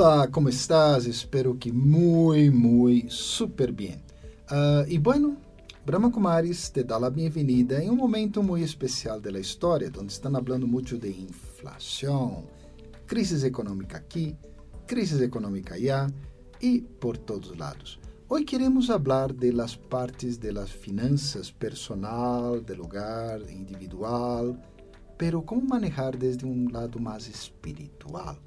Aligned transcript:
Olá, 0.00 0.28
como 0.28 0.48
estás? 0.48 1.06
Espero 1.06 1.56
que 1.56 1.72
muito, 1.72 2.56
muito 2.56 3.12
super 3.12 3.72
bem. 3.72 3.96
Uh, 4.48 4.48
ah, 4.48 4.84
bom, 4.92 5.00
bueno, 5.00 5.36
Brahma 5.84 6.08
Kumaris 6.08 6.70
te 6.70 6.84
dá 6.84 6.98
a 6.98 7.10
bem-vinda 7.10 7.82
em 7.82 7.90
um 7.90 7.96
momento 7.96 8.40
muito 8.40 8.64
especial 8.64 9.20
da 9.20 9.36
história, 9.40 9.90
onde 9.98 10.12
estão 10.12 10.30
falando 10.30 10.68
muito 10.68 10.96
de 10.96 11.08
inflação, 11.08 12.46
crise 13.08 13.44
económica 13.44 13.96
aqui, 13.96 14.36
crise 14.86 15.24
económica 15.24 15.74
allá 15.74 16.06
e 16.62 16.80
por 16.80 17.16
todos 17.16 17.50
os 17.50 17.58
lados. 17.58 17.98
Hoy 18.28 18.44
queremos 18.44 18.86
falar 18.86 19.32
de 19.32 19.50
las 19.50 19.74
partes 19.74 20.38
de 20.38 20.52
las 20.52 20.70
finanzas 20.70 21.50
personal, 21.50 22.60
de 22.60 22.76
lugar, 22.76 23.40
individual, 23.50 24.56
pero 25.18 25.42
como 25.42 25.66
manejar 25.66 26.16
desde 26.16 26.46
um 26.46 26.70
lado 26.70 27.00
mais 27.00 27.26
espiritual. 27.26 28.38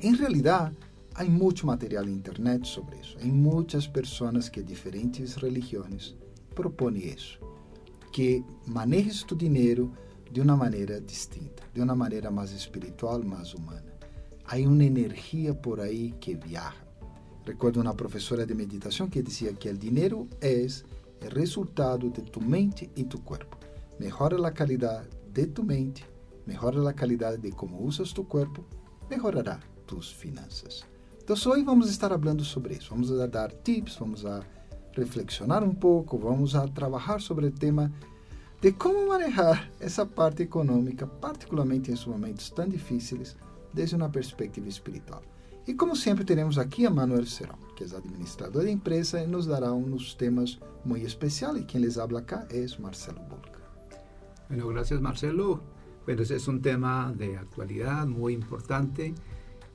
Em 0.00 0.12
realidade, 0.14 0.74
Há 1.18 1.24
muito 1.24 1.66
material 1.66 2.04
na 2.04 2.10
internet 2.10 2.68
sobre 2.68 2.98
isso. 2.98 3.16
Há 3.18 3.24
muitas 3.24 3.86
pessoas 3.86 4.50
que 4.50 4.62
diferentes 4.62 5.34
religiões 5.36 6.14
propõem 6.54 6.98
isso, 6.98 7.40
Que 8.12 8.44
manejes 8.66 9.22
tu 9.22 9.34
dinheiro 9.34 9.90
de 10.30 10.42
uma 10.42 10.54
maneira 10.58 11.00
distinta, 11.00 11.62
de 11.72 11.80
uma 11.80 11.96
maneira 11.96 12.30
mais 12.30 12.50
espiritual, 12.50 13.22
mais 13.22 13.54
humana. 13.54 13.94
Há 14.44 14.56
uma 14.56 14.84
energia 14.84 15.54
por 15.54 15.80
aí 15.80 16.12
que 16.20 16.34
viaja. 16.34 16.84
Recuerdo 17.46 17.80
uma 17.80 17.94
professora 17.94 18.44
de 18.44 18.54
meditação 18.54 19.08
que 19.08 19.22
dizia 19.22 19.54
que 19.54 19.70
o 19.70 19.78
dinheiro 19.78 20.28
é 20.42 20.66
o 21.24 21.34
resultado 21.34 22.10
de 22.10 22.20
tu 22.30 22.42
mente 22.42 22.90
e 22.94 23.04
tu 23.04 23.18
cuerpo. 23.22 23.56
Mejora 23.98 24.46
a 24.46 24.52
qualidade 24.52 25.08
de 25.32 25.46
tu 25.46 25.64
mente, 25.64 26.04
mejora 26.46 26.90
a 26.90 26.92
qualidade 26.92 27.40
de 27.40 27.52
como 27.52 27.82
usas 27.82 28.12
tu 28.12 28.22
cuerpo, 28.22 28.62
melhorará 29.08 29.58
tus 29.86 30.12
finanças. 30.12 30.84
Então, 31.28 31.34
hoje 31.50 31.64
vamos 31.64 31.90
estar 31.90 32.10
falando 32.10 32.44
sobre 32.44 32.74
isso. 32.74 32.90
Vamos 32.90 33.10
a 33.10 33.26
dar 33.26 33.50
tips, 33.50 33.96
vamos 33.96 34.24
a 34.24 34.44
reflexionar 34.92 35.64
um 35.64 35.74
pouco, 35.74 36.16
vamos 36.16 36.54
a 36.54 36.68
trabalhar 36.68 37.20
sobre 37.20 37.46
o 37.46 37.50
tema 37.50 37.92
de 38.62 38.70
como 38.70 39.08
manejar 39.08 39.68
essa 39.80 40.06
parte 40.06 40.44
econômica, 40.44 41.04
particularmente 41.04 41.90
em 41.90 42.08
momentos 42.08 42.48
tão 42.50 42.68
difíceis, 42.68 43.36
desde 43.74 43.96
uma 43.96 44.08
perspectiva 44.08 44.68
espiritual. 44.68 45.20
E 45.66 45.74
como 45.74 45.96
sempre, 45.96 46.24
teremos 46.24 46.58
aqui 46.58 46.86
a 46.86 46.90
Manuel 46.90 47.26
Serão, 47.26 47.58
que 47.74 47.82
é 47.82 47.86
administrador 47.88 48.62
da 48.62 48.70
empresa 48.70 49.20
e 49.20 49.26
nos 49.26 49.46
dará 49.46 49.72
uns 49.72 50.14
temas 50.14 50.60
muito 50.84 51.06
especiais. 51.06 51.60
E 51.60 51.64
quem 51.64 51.80
les 51.80 51.98
habla 51.98 52.20
acá 52.20 52.46
é 52.50 52.64
Marcelo 52.80 53.18
Bulca. 53.28 53.60
Bueno, 54.48 54.68
gracias 54.68 55.00
Marcelo. 55.00 55.60
Bueno, 56.04 56.22
ese 56.22 56.36
es 56.36 56.48
tema 56.62 57.12
de 57.18 57.36
actualidad 57.36 58.06
muy 58.06 58.32
importante 58.32 59.12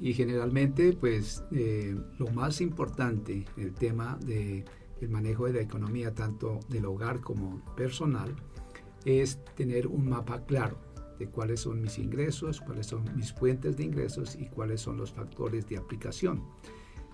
y 0.01 0.13
generalmente 0.13 0.93
pues 0.93 1.43
eh, 1.51 1.95
lo 2.17 2.27
más 2.31 2.59
importante 2.59 3.45
el 3.55 3.73
tema 3.73 4.17
de 4.25 4.65
el 4.99 5.09
manejo 5.09 5.45
de 5.45 5.53
la 5.53 5.61
economía 5.61 6.13
tanto 6.13 6.59
del 6.69 6.85
hogar 6.85 7.21
como 7.21 7.63
personal 7.75 8.35
es 9.05 9.39
tener 9.55 9.87
un 9.87 10.09
mapa 10.09 10.43
claro 10.45 10.77
de 11.17 11.27
cuáles 11.27 11.61
son 11.61 11.81
mis 11.81 11.99
ingresos, 11.99 12.61
cuáles 12.61 12.87
son 12.87 13.05
mis 13.15 13.31
fuentes 13.31 13.77
de 13.77 13.83
ingresos 13.83 14.35
y 14.35 14.47
cuáles 14.47 14.81
son 14.81 14.97
los 14.97 15.11
factores 15.11 15.67
de 15.67 15.77
aplicación. 15.77 16.43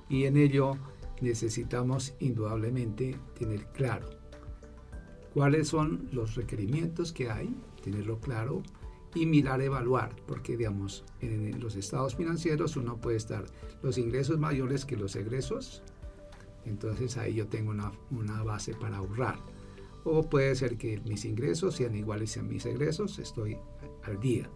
Y 0.09 0.25
en 0.25 0.37
ello 0.37 0.77
necesitamos 1.21 2.13
indudablemente 2.19 3.17
tener 3.37 3.65
claro 3.67 4.09
cuáles 5.33 5.67
son 5.67 6.07
los 6.11 6.35
requerimientos 6.35 7.11
que 7.11 7.29
hay, 7.29 7.53
tenerlo 7.83 8.19
claro, 8.19 8.63
y 9.15 9.25
mirar, 9.25 9.61
evaluar, 9.61 10.15
porque 10.27 10.57
digamos, 10.57 11.03
en 11.21 11.59
los 11.59 11.75
estados 11.75 12.15
financieros 12.15 12.75
uno 12.75 12.97
puede 12.97 13.17
estar 13.17 13.45
los 13.81 13.97
ingresos 13.97 14.37
mayores 14.37 14.85
que 14.85 14.97
los 14.97 15.15
egresos, 15.15 15.81
entonces 16.65 17.17
ahí 17.17 17.35
yo 17.35 17.47
tengo 17.47 17.71
una, 17.71 17.91
una 18.11 18.43
base 18.43 18.73
para 18.73 18.97
ahorrar. 18.97 19.39
O 20.03 20.23
puede 20.29 20.55
ser 20.55 20.77
que 20.77 20.99
mis 21.01 21.25
ingresos 21.25 21.75
sean 21.75 21.95
iguales 21.95 22.37
a 22.37 22.43
mis 22.43 22.65
egresos, 22.65 23.19
estoy 23.19 23.57
al 24.03 24.19
día. 24.19 24.49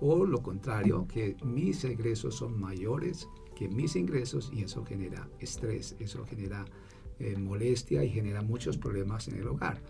O 0.00 0.24
lo 0.24 0.42
contrario, 0.42 1.06
que 1.08 1.36
mis 1.44 1.84
egresos 1.84 2.36
son 2.36 2.58
mayores 2.58 3.28
que 3.56 3.68
mis 3.68 3.96
ingresos 3.96 4.50
y 4.54 4.62
eso 4.62 4.84
genera 4.84 5.28
estrés, 5.40 5.96
eso 5.98 6.24
genera 6.26 6.64
eh, 7.18 7.34
molestia 7.36 8.04
y 8.04 8.10
genera 8.10 8.42
muchos 8.42 8.76
problemas 8.76 9.26
en 9.28 9.36
el 9.38 9.48
hogar. 9.48 9.82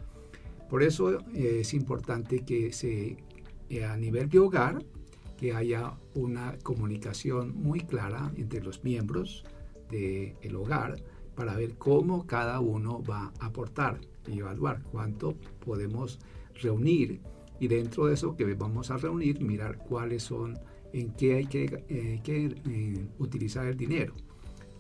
Por 0.70 0.82
eso 0.82 1.19
eh, 1.34 1.59
es 1.60 1.75
importante 1.75 2.44
que 2.44 2.72
se 2.72 3.16
a 3.84 3.97
nivel 3.97 4.28
de 4.28 4.38
hogar, 4.38 4.84
que 5.37 5.53
haya 5.53 5.93
una 6.15 6.56
comunicación 6.62 7.54
muy 7.54 7.81
clara 7.81 8.32
entre 8.37 8.62
los 8.62 8.82
miembros 8.82 9.44
del 9.91 10.56
hogar 10.56 10.97
para 11.34 11.54
ver 11.54 11.77
cómo 11.77 12.27
cada 12.27 12.60
uno 12.60 13.03
va 13.03 13.32
a 13.38 13.47
aportar 13.47 14.00
y 14.27 14.38
evaluar 14.38 14.82
cuánto 14.82 15.34
podemos 15.65 16.19
reunir. 16.54 17.21
Y 17.60 17.69
dentro 17.69 18.06
de 18.06 18.15
eso 18.15 18.34
que 18.37 18.54
vamos 18.54 18.91
a 18.91 18.97
reunir 18.97 19.41
mirar 19.41 19.78
cuáles 19.78 20.22
son 20.22 20.59
en 20.93 21.12
qué 21.12 21.34
hay 21.34 21.47
que, 21.47 21.84
eh, 21.88 22.21
eh, 22.27 23.06
utilizar 23.19 23.66
el 23.66 23.77
dinero 23.77 24.15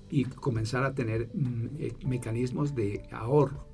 y 0.08 0.24
comenzar 0.24 0.84
a 0.84 0.94
tener 0.94 1.28
mm, 1.34 2.08
mecanismos 2.08 2.74
de 2.74 3.02
ahorro 3.10 3.66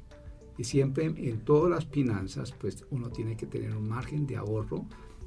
y 0.59 0.65
siempre 0.65 1.07
en 1.07 1.41
todas 1.45 1.71
las 1.71 1.87
finanzas, 1.87 2.53
pues 2.53 2.85
uno 2.91 3.11
tiene 3.11 3.37
que 3.37 3.47
tener 3.47 3.75
un 3.77 3.89
margen 3.89 4.27
de 4.27 4.37
ahorro 4.37 4.87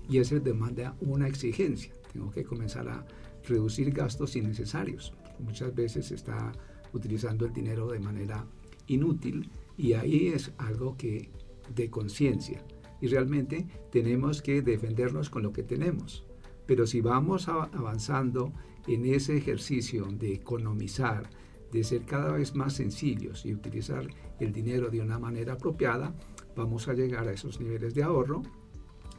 y 0.10 0.20
eso 0.20 0.40
demanda 0.40 0.96
una 1.02 1.28
exigencia. 1.28 1.94
Tengo 2.14 2.32
que 2.32 2.44
comenzar 2.44 2.88
a 2.88 3.06
reducir 3.48 3.92
gastos 3.92 4.36
innecesarios. 4.36 5.14
Muchas 5.40 5.74
veces 5.74 6.08
se 6.08 6.16
está 6.16 6.52
utilizando 6.94 7.46
el 7.46 7.54
dinero 7.54 7.88
de 7.88 8.00
manera 8.00 8.46
inútil 8.88 9.50
y 9.78 9.94
ahí 9.94 10.28
es 10.28 10.52
algo 10.58 10.96
que 10.96 11.30
de 11.74 11.90
conciencia. 11.90 12.64
Y 13.02 13.08
realmente 13.08 13.68
tenemos 13.92 14.42
que 14.42 14.62
defendernos 14.62 15.30
con 15.30 15.44
lo 15.44 15.52
que 15.52 15.64
tenemos. 15.64 16.26
Pero 16.66 16.88
si 16.88 17.02
vamos 17.02 17.48
avanzando 17.48 18.54
en 18.88 19.06
ese 19.06 19.38
ejercicio 19.38 20.06
de 20.06 20.34
economizar, 20.34 21.30
de 21.72 21.84
ser 21.84 22.06
cada 22.06 22.32
vez 22.34 22.56
más 22.56 22.74
sencillos 22.74 23.46
y 23.46 23.54
utilizar 23.54 24.08
el 24.40 24.52
dinero 24.52 24.90
de 24.90 25.02
una 25.02 25.20
manera 25.20 25.54
apropiada, 25.54 26.14
vamos 26.56 26.88
a 26.88 26.94
llegar 26.94 27.28
a 27.28 27.34
esos 27.34 27.60
niveles 27.60 27.94
de 27.94 28.04
ahorro, 28.04 28.44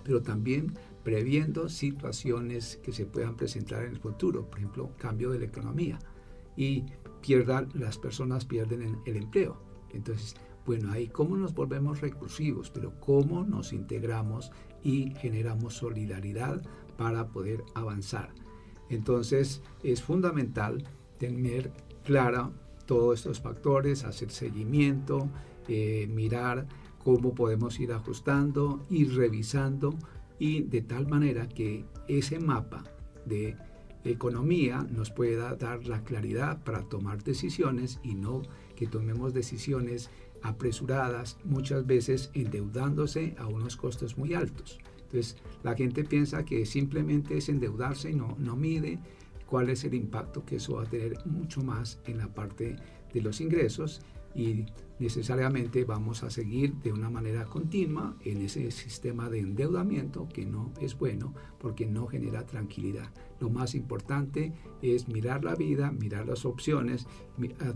pero 0.04 0.22
también 0.22 0.74
previendo 1.02 1.68
situaciones 1.68 2.78
que 2.82 2.92
se 2.92 3.06
puedan 3.06 3.36
presentar 3.36 3.84
en 3.84 3.92
el 3.92 3.98
futuro, 3.98 4.48
por 4.48 4.58
ejemplo, 4.58 4.90
cambio 4.98 5.30
de 5.30 5.40
la 5.40 5.46
economía 5.46 5.98
y 6.56 6.84
pierdan, 7.20 7.68
las 7.74 7.98
personas 7.98 8.44
pierden 8.44 8.98
el 9.04 9.16
empleo. 9.16 9.60
Entonces, 9.92 10.34
bueno, 10.64 10.90
ahí 10.90 11.08
cómo 11.08 11.36
nos 11.36 11.54
volvemos 11.54 12.00
recursivos, 12.00 12.70
pero 12.70 12.98
cómo 12.98 13.44
nos 13.44 13.72
integramos 13.72 14.50
y 14.82 15.14
generamos 15.16 15.74
solidaridad 15.74 16.62
para 16.96 17.28
poder 17.28 17.62
avanzar. 17.74 18.30
Entonces, 18.88 19.62
es 19.82 20.02
fundamental 20.02 20.84
tener 21.18 21.72
clara 22.06 22.50
todos 22.86 23.18
estos 23.18 23.40
factores, 23.40 24.04
hacer 24.04 24.30
seguimiento, 24.30 25.28
eh, 25.68 26.06
mirar 26.08 26.66
cómo 27.02 27.34
podemos 27.34 27.78
ir 27.80 27.92
ajustando, 27.92 28.86
ir 28.88 29.14
revisando 29.14 29.94
y 30.38 30.62
de 30.62 30.82
tal 30.82 31.08
manera 31.08 31.48
que 31.48 31.84
ese 32.08 32.38
mapa 32.38 32.84
de 33.24 33.56
economía 34.04 34.86
nos 34.88 35.10
pueda 35.10 35.56
dar 35.56 35.86
la 35.86 36.04
claridad 36.04 36.62
para 36.62 36.82
tomar 36.82 37.24
decisiones 37.24 37.98
y 38.04 38.14
no 38.14 38.42
que 38.76 38.86
tomemos 38.86 39.34
decisiones 39.34 40.10
apresuradas, 40.42 41.38
muchas 41.44 41.86
veces 41.86 42.30
endeudándose 42.34 43.34
a 43.38 43.48
unos 43.48 43.76
costos 43.76 44.16
muy 44.16 44.34
altos. 44.34 44.78
Entonces, 44.97 45.36
la 45.64 45.74
gente 45.74 46.04
piensa 46.04 46.44
que 46.44 46.66
simplemente 46.66 47.36
es 47.36 47.48
endeudarse 47.48 48.10
y 48.10 48.14
no, 48.14 48.36
no 48.38 48.54
mide 48.54 49.00
cuál 49.47 49.71
es 49.71 49.84
el 49.84 49.95
impacto 49.95 50.45
que 50.45 50.57
eso 50.57 50.75
va 50.75 50.83
a 50.83 50.91
tener 50.91 51.25
mucho 51.25 51.63
más 51.63 52.01
en 52.04 52.19
la 52.19 52.28
parte 52.28 52.77
de 53.13 53.21
los 53.22 53.41
ingresos 53.41 54.03
y 54.34 54.66
necesariamente 54.98 55.84
vamos 55.84 56.22
a 56.22 56.31
seguir 56.31 56.75
de 56.83 56.93
una 56.93 57.09
manera 57.09 57.47
continua 57.47 58.16
en 58.22 58.43
ese 58.43 58.71
sistema 58.71 59.31
de 59.31 59.41
endeudamiento 59.41 60.28
que 60.28 60.45
no 60.45 60.72
es 60.78 60.97
bueno 60.98 61.33
porque 61.59 61.87
no 61.87 62.07
genera 62.07 62.45
tranquilidad. 62.45 63.09
Lo 63.41 63.48
más 63.48 63.75
importante 63.75 64.53
es 64.83 65.09
mirar 65.09 65.43
la 65.43 65.54
vida, 65.54 65.91
mirar 65.91 66.27
las 66.27 66.45
opciones, 66.45 67.07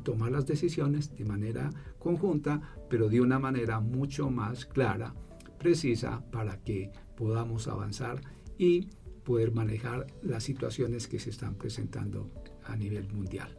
tomar 0.03 0.33
las 0.33 0.47
decisiones 0.47 1.17
de 1.17 1.25
manera 1.25 1.71
conjunta, 1.99 2.61
pero 2.91 3.09
de 3.09 3.23
una 3.23 3.39
manera 3.39 3.81
mucho 3.81 4.31
más 4.31 4.67
clara, 4.67 5.15
precisa, 5.59 6.23
para 6.31 6.59
que 6.63 6.91
podamos 7.17 7.69
avanzar 7.69 8.21
y 8.59 8.89
poder 9.31 9.53
manejar 9.53 10.09
las 10.23 10.43
situaciones 10.43 11.07
que 11.07 11.21
se 11.21 11.31
están 11.31 11.55
presentando 11.55 12.29
a 12.65 12.75
nivel 12.75 13.07
mundial. 13.13 13.57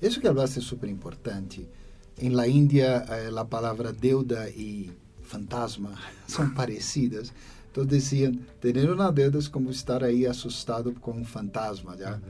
Eso 0.00 0.20
que 0.20 0.26
hablaste 0.26 0.58
es 0.58 0.66
súper 0.66 0.90
importante. 0.90 1.68
En 2.16 2.36
la 2.36 2.48
India, 2.48 3.04
eh, 3.04 3.30
la 3.30 3.46
palabra 3.48 3.92
deuda 3.92 4.50
y 4.50 4.90
fantasma 5.22 5.94
son 6.26 6.52
parecidas. 6.54 7.32
Entonces 7.68 7.92
decían, 8.02 8.44
tener 8.58 8.90
una 8.90 9.12
deuda 9.12 9.38
es 9.38 9.48
como 9.48 9.70
estar 9.70 10.02
ahí 10.02 10.26
asustado 10.26 10.92
con 10.94 11.18
un 11.18 11.24
fantasma, 11.24 11.96
¿ya? 11.96 12.20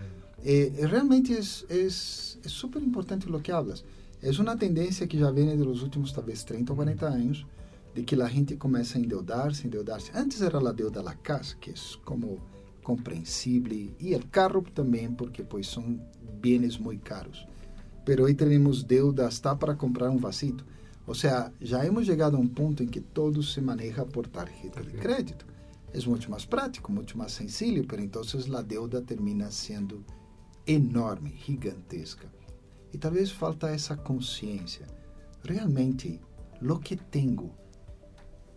Eh, 0.44 0.86
realmente 0.90 1.38
es 1.38 2.38
súper 2.44 2.82
importante 2.82 3.26
lo 3.30 3.42
que 3.42 3.52
hablas. 3.52 3.84
Es 4.20 4.38
una 4.38 4.54
tendencia 4.58 5.08
que 5.08 5.16
ya 5.16 5.30
viene 5.30 5.56
de 5.56 5.64
los 5.64 5.82
últimos 5.82 6.12
tal 6.12 6.24
vez 6.24 6.44
30 6.44 6.74
o 6.74 6.76
40 6.76 7.08
años, 7.08 7.46
de 7.94 8.04
que 8.04 8.16
la 8.16 8.28
gente 8.28 8.58
começa 8.58 8.98
a 8.98 9.02
endeudarse, 9.02 9.64
endeudarse. 9.64 10.12
Antes 10.14 10.42
era 10.42 10.60
la 10.60 10.74
deuda 10.74 11.02
la 11.02 11.14
casa, 11.14 11.56
que 11.58 11.70
es 11.70 11.98
como 12.04 12.52
compreensível 12.82 13.90
e 13.98 14.14
é 14.14 14.16
o 14.16 14.26
carro 14.26 14.62
também, 14.62 15.10
porque 15.12 15.42
pois 15.42 15.66
são 15.66 16.00
bens 16.40 16.76
muito 16.76 17.02
caros. 17.02 17.46
Pero 18.04 18.26
aí 18.26 18.34
temos 18.34 18.82
deuda 18.82 19.26
hasta 19.26 19.50
tá, 19.50 19.56
para 19.56 19.74
comprar 19.74 20.10
um 20.10 20.18
vasito. 20.18 20.66
Ou 21.06 21.14
seja, 21.14 21.52
já 21.60 21.84
hemos 21.84 22.06
chegado 22.06 22.36
a 22.36 22.40
um 22.40 22.46
ponto 22.46 22.82
em 22.82 22.86
que 22.86 23.00
todo 23.00 23.42
se 23.42 23.60
maneja 23.60 24.04
por 24.04 24.26
tarjeta 24.26 24.82
de 24.82 24.92
tá 24.92 24.98
crédito. 24.98 25.46
É 25.92 26.00
muito 26.06 26.30
mais 26.30 26.44
prático, 26.44 26.90
muito 26.90 27.16
mais 27.18 27.32
sencillo, 27.32 27.84
pero 27.86 28.02
então 28.02 28.22
a 28.22 28.62
deuda 28.62 29.02
termina 29.02 29.50
sendo 29.50 30.04
enorme, 30.66 31.34
gigantesca. 31.44 32.32
E 32.92 32.98
talvez 32.98 33.30
falta 33.30 33.68
essa 33.68 33.96
consciência. 33.96 34.86
Realmente, 35.44 36.20
lo 36.60 36.78
que 36.78 36.96
tenho 36.96 37.50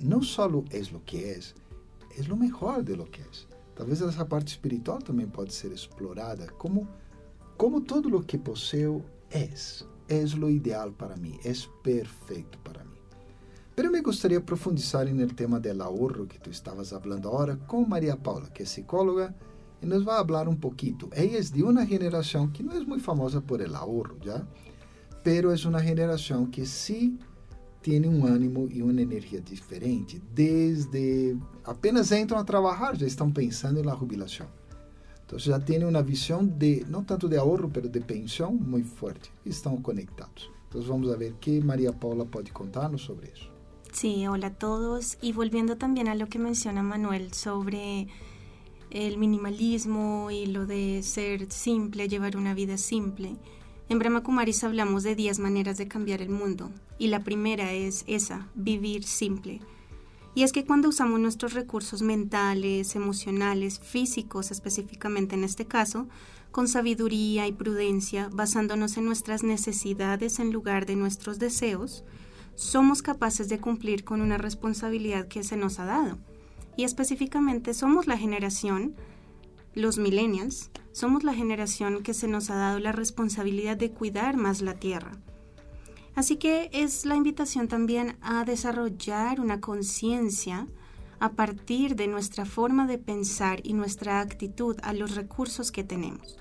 não 0.01 0.21
só 0.21 0.45
é 0.45 0.47
o 0.47 0.99
que 0.99 1.17
é, 1.17 1.39
é 1.39 2.33
o 2.33 2.37
melhor 2.37 2.83
de 2.83 2.93
lo 2.93 3.05
que 3.05 3.21
é. 3.21 3.54
Talvez 3.75 4.01
essa 4.01 4.25
parte 4.25 4.49
espiritual 4.49 4.99
também 4.99 5.27
pode 5.27 5.53
ser 5.53 5.71
explorada 5.71 6.47
como 6.53 6.87
como 7.57 7.81
tudo 7.81 8.17
o 8.17 8.23
que 8.23 8.37
possuo 8.37 9.01
é, 9.31 9.49
é 10.09 10.23
o 10.23 10.49
ideal 10.49 10.91
para 10.91 11.15
mim, 11.15 11.39
é 11.43 11.53
perfeito 11.81 12.59
para 12.59 12.83
mim. 12.83 12.99
Pero 13.75 13.91
me 13.91 14.01
gostaria 14.01 14.39
de 14.39 14.45
profundizar 14.45 15.05
no 15.13 15.27
tema 15.27 15.59
del 15.59 15.81
ahorro 15.81 16.27
que 16.27 16.39
tu 16.39 16.49
estavas 16.49 16.89
falando 16.89 17.27
agora 17.29 17.57
com 17.67 17.85
Maria 17.85 18.17
Paula, 18.17 18.49
que 18.49 18.63
é 18.63 18.65
psicóloga, 18.65 19.33
e 19.81 19.85
nos 19.85 20.03
vai 20.03 20.25
falar 20.25 20.47
um 20.47 20.55
pouquinho. 20.55 21.09
Ela 21.11 21.37
é 21.37 21.41
de 21.41 21.63
uma 21.63 21.85
geração 21.85 22.49
que 22.49 22.63
não 22.63 22.73
é 22.73 22.79
muito 22.81 23.03
famosa 23.03 23.41
por 23.41 23.61
el 23.61 23.75
ahorro, 23.75 24.17
já, 24.23 24.45
pero 25.23 25.51
é 25.51 25.67
uma 25.67 25.81
geração 25.81 26.45
que 26.45 26.65
sim 26.65 27.17
tiene 27.85 28.07
um 28.07 28.25
ânimo 28.25 28.67
e 28.71 28.81
uma 28.81 28.99
energia 28.99 29.39
diferente. 29.39 30.19
Desde 30.33 31.37
apenas 31.63 32.11
entram 32.11 32.39
a 32.39 32.43
trabalhar, 32.43 32.95
já 32.95 33.05
estão 33.05 33.31
pensando 33.31 33.83
na 33.83 33.95
jubilação. 33.95 34.47
Então 35.23 35.37
já 35.37 35.59
têm 35.59 35.83
uma 35.85 36.01
visão 36.01 36.43
de, 36.43 36.83
não 36.89 37.03
tanto 37.03 37.29
de 37.29 37.37
ahorro, 37.37 37.71
mas 37.71 37.87
de 37.91 37.99
pensão 37.99 38.51
muito 38.53 38.89
forte. 38.89 39.31
Estão 39.45 39.79
conectados. 39.79 40.49
Então 40.67 40.81
vamos 40.81 41.15
ver 41.15 41.33
que 41.39 41.61
Maria 41.61 41.93
Paula 41.93 42.25
pode 42.25 42.51
contar-nos 42.51 43.03
sobre 43.03 43.27
isso. 43.35 43.51
Sí, 43.93 44.27
hola 44.27 44.47
a 44.47 44.49
todos. 44.49 45.17
Y 45.21 45.31
volviendo 45.31 45.75
también 45.77 46.07
a 46.07 46.15
lo 46.15 46.25
que 46.25 46.39
menciona 46.39 46.81
Manuel 46.81 47.33
sobre 47.33 48.07
el 48.89 49.17
minimalismo 49.19 50.31
y 50.31 50.47
lo 50.47 50.65
de 50.65 51.03
ser 51.03 51.51
simple, 51.51 52.07
llevar 52.07 52.35
una 52.35 52.55
vida 52.55 52.77
simple. 52.77 53.37
En 53.87 53.99
Brahma 53.99 54.23
Kumaris 54.23 54.63
hablamos 54.63 55.03
de 55.03 55.15
10 55.15 55.37
maneras 55.39 55.77
de 55.77 55.87
cambiar 55.87 56.21
el 56.21 56.29
mundo 56.29 56.71
y 56.97 57.07
la 57.07 57.23
primera 57.23 57.71
es 57.71 58.03
esa, 58.07 58.47
vivir 58.55 59.03
simple. 59.03 59.61
Y 60.33 60.41
es 60.41 60.51
que 60.51 60.65
cuando 60.65 60.89
usamos 60.89 61.19
nuestros 61.19 61.53
recursos 61.53 62.01
mentales, 62.01 62.95
emocionales, 62.95 63.79
físicos 63.79 64.49
específicamente 64.49 65.35
en 65.35 65.43
este 65.43 65.65
caso, 65.65 66.07
con 66.51 66.67
sabiduría 66.67 67.47
y 67.47 67.53
prudencia, 67.53 68.29
basándonos 68.33 68.97
en 68.97 69.05
nuestras 69.05 69.43
necesidades 69.43 70.39
en 70.39 70.51
lugar 70.51 70.87
de 70.87 70.95
nuestros 70.95 71.37
deseos, 71.37 72.03
somos 72.55 73.03
capaces 73.03 73.49
de 73.49 73.59
cumplir 73.59 74.03
con 74.03 74.21
una 74.21 74.37
responsabilidad 74.37 75.27
que 75.27 75.43
se 75.43 75.57
nos 75.57 75.79
ha 75.79 75.85
dado. 75.85 76.17
Y 76.75 76.85
específicamente 76.85 77.73
somos 77.73 78.07
la 78.07 78.17
generación, 78.17 78.95
los 79.75 79.97
millennials, 79.97 80.71
somos 80.91 81.23
la 81.23 81.33
generación 81.33 82.01
que 82.01 82.13
se 82.13 82.27
nos 82.27 82.49
ha 82.49 82.55
dado 82.55 82.79
la 82.79 82.91
responsabilidad 82.91 83.77
de 83.77 83.91
cuidar 83.91 84.37
más 84.37 84.61
la 84.61 84.73
tierra. 84.75 85.11
Así 86.15 86.37
que 86.37 86.69
es 86.71 87.05
la 87.05 87.15
invitación 87.15 87.67
también 87.67 88.17
a 88.21 88.45
desarrollar 88.45 89.41
una 89.41 89.59
conciencia 89.59 90.67
a 91.19 91.33
partir 91.33 91.95
de 91.95 92.07
nuestra 92.07 92.45
forma 92.45 92.87
de 92.87 92.97
pensar 92.97 93.59
y 93.63 93.73
nuestra 93.73 94.21
actitud 94.21 94.77
a 94.81 94.93
los 94.93 95.15
recursos 95.15 95.71
que 95.71 95.83
tenemos. 95.83 96.37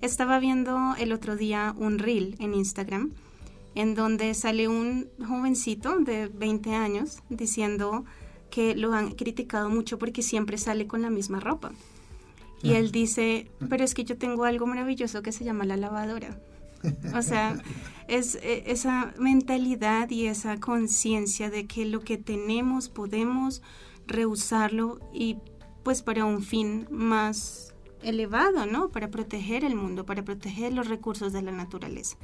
Estaba 0.00 0.38
viendo 0.38 0.94
el 0.98 1.12
otro 1.12 1.36
día 1.36 1.74
un 1.76 1.98
reel 1.98 2.36
en 2.40 2.54
Instagram 2.54 3.12
en 3.74 3.94
donde 3.94 4.34
sale 4.34 4.66
un 4.66 5.08
jovencito 5.24 5.98
de 5.98 6.26
20 6.26 6.74
años 6.74 7.22
diciendo 7.28 8.04
que 8.50 8.74
lo 8.74 8.92
han 8.92 9.12
criticado 9.12 9.68
mucho 9.68 9.98
porque 9.98 10.22
siempre 10.22 10.58
sale 10.58 10.86
con 10.86 11.02
la 11.02 11.10
misma 11.10 11.38
ropa. 11.38 11.72
Y 12.62 12.72
él 12.72 12.90
dice, 12.90 13.50
pero 13.68 13.84
es 13.84 13.94
que 13.94 14.04
yo 14.04 14.18
tengo 14.18 14.44
algo 14.44 14.66
maravilloso 14.66 15.22
que 15.22 15.32
se 15.32 15.44
llama 15.44 15.64
la 15.64 15.76
lavadora. 15.76 16.40
O 17.14 17.22
sea, 17.22 17.56
es 18.08 18.36
e, 18.36 18.70
esa 18.70 19.12
mentalidad 19.18 20.10
y 20.10 20.26
esa 20.26 20.58
conciencia 20.58 21.50
de 21.50 21.66
que 21.66 21.84
lo 21.84 22.00
que 22.00 22.18
tenemos 22.18 22.88
podemos 22.88 23.62
reusarlo 24.06 24.98
y 25.12 25.36
pues 25.82 26.02
para 26.02 26.24
un 26.24 26.42
fin 26.42 26.86
más 26.90 27.74
elevado, 28.02 28.66
¿no? 28.66 28.90
Para 28.90 29.10
proteger 29.10 29.64
el 29.64 29.74
mundo, 29.74 30.04
para 30.04 30.24
proteger 30.24 30.72
los 30.72 30.88
recursos 30.88 31.32
de 31.32 31.42
la 31.42 31.52
naturaleza. 31.52 32.16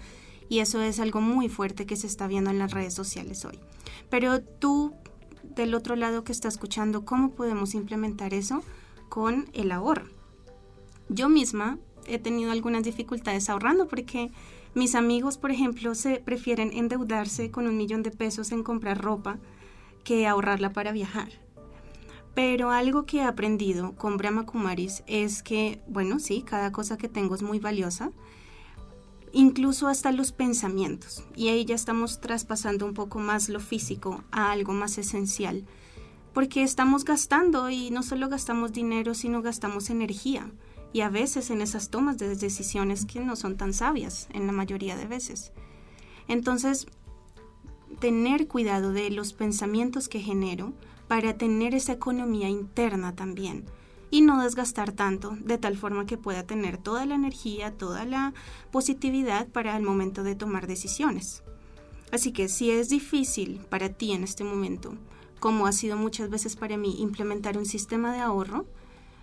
Y 0.48 0.58
eso 0.58 0.82
es 0.82 1.00
algo 1.00 1.20
muy 1.20 1.48
fuerte 1.48 1.86
que 1.86 1.96
se 1.96 2.06
está 2.06 2.26
viendo 2.26 2.50
en 2.50 2.58
las 2.58 2.72
redes 2.72 2.94
sociales 2.94 3.44
hoy. 3.44 3.58
Pero 4.10 4.42
tú, 4.42 4.92
del 5.42 5.74
otro 5.74 5.96
lado 5.96 6.24
que 6.24 6.32
está 6.32 6.48
escuchando, 6.48 7.04
¿cómo 7.04 7.30
podemos 7.30 7.74
implementar 7.74 8.34
eso 8.34 8.62
con 9.08 9.48
el 9.52 9.72
ahorro? 9.72 10.13
Yo 11.14 11.28
misma 11.28 11.78
he 12.08 12.18
tenido 12.18 12.50
algunas 12.50 12.82
dificultades 12.82 13.48
ahorrando 13.48 13.86
porque 13.86 14.32
mis 14.74 14.96
amigos, 14.96 15.38
por 15.38 15.52
ejemplo, 15.52 15.94
se 15.94 16.16
prefieren 16.16 16.72
endeudarse 16.72 17.52
con 17.52 17.68
un 17.68 17.76
millón 17.76 18.02
de 18.02 18.10
pesos 18.10 18.50
en 18.50 18.64
comprar 18.64 19.00
ropa 19.00 19.38
que 20.02 20.26
ahorrarla 20.26 20.72
para 20.72 20.90
viajar. 20.90 21.28
Pero 22.34 22.72
algo 22.72 23.06
que 23.06 23.18
he 23.18 23.22
aprendido 23.22 23.94
con 23.94 24.16
Brahma 24.16 24.44
Kumaris 24.44 25.04
es 25.06 25.44
que, 25.44 25.80
bueno, 25.86 26.18
sí, 26.18 26.42
cada 26.42 26.72
cosa 26.72 26.98
que 26.98 27.08
tengo 27.08 27.36
es 27.36 27.42
muy 27.42 27.60
valiosa, 27.60 28.10
incluso 29.32 29.86
hasta 29.86 30.10
los 30.10 30.32
pensamientos. 30.32 31.22
Y 31.36 31.46
ahí 31.46 31.64
ya 31.64 31.76
estamos 31.76 32.20
traspasando 32.20 32.86
un 32.86 32.94
poco 32.94 33.20
más 33.20 33.48
lo 33.48 33.60
físico 33.60 34.24
a 34.32 34.50
algo 34.50 34.72
más 34.72 34.98
esencial, 34.98 35.64
porque 36.32 36.64
estamos 36.64 37.04
gastando 37.04 37.70
y 37.70 37.92
no 37.92 38.02
solo 38.02 38.28
gastamos 38.28 38.72
dinero, 38.72 39.14
sino 39.14 39.42
gastamos 39.42 39.90
energía 39.90 40.50
y 40.94 41.00
a 41.00 41.10
veces 41.10 41.50
en 41.50 41.60
esas 41.60 41.90
tomas 41.90 42.18
de 42.18 42.36
decisiones 42.36 43.04
que 43.04 43.18
no 43.18 43.34
son 43.34 43.56
tan 43.56 43.74
sabias 43.74 44.28
en 44.32 44.46
la 44.46 44.52
mayoría 44.52 44.96
de 44.96 45.06
veces. 45.06 45.52
Entonces, 46.28 46.86
tener 47.98 48.46
cuidado 48.46 48.92
de 48.92 49.10
los 49.10 49.32
pensamientos 49.32 50.08
que 50.08 50.20
genero 50.20 50.72
para 51.08 51.36
tener 51.36 51.74
esa 51.74 51.92
economía 51.92 52.48
interna 52.48 53.16
también 53.16 53.64
y 54.08 54.20
no 54.20 54.40
desgastar 54.40 54.92
tanto 54.92 55.36
de 55.40 55.58
tal 55.58 55.76
forma 55.76 56.06
que 56.06 56.16
pueda 56.16 56.44
tener 56.44 56.78
toda 56.78 57.04
la 57.06 57.16
energía, 57.16 57.76
toda 57.76 58.04
la 58.04 58.32
positividad 58.70 59.48
para 59.48 59.76
el 59.76 59.82
momento 59.82 60.22
de 60.22 60.36
tomar 60.36 60.68
decisiones. 60.68 61.42
Así 62.12 62.30
que 62.30 62.48
si 62.48 62.70
es 62.70 62.88
difícil 62.88 63.58
para 63.68 63.88
ti 63.88 64.12
en 64.12 64.22
este 64.22 64.44
momento, 64.44 64.94
como 65.40 65.66
ha 65.66 65.72
sido 65.72 65.96
muchas 65.96 66.30
veces 66.30 66.54
para 66.54 66.76
mí, 66.76 66.94
implementar 67.00 67.58
un 67.58 67.66
sistema 67.66 68.12
de 68.12 68.20
ahorro, 68.20 68.66